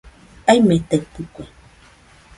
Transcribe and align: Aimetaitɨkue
Aimetaitɨkue 0.51 1.43